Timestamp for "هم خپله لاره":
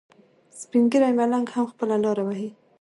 1.55-2.23